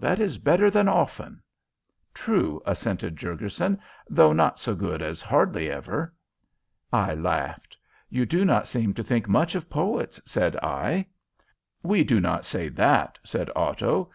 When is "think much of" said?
9.02-9.68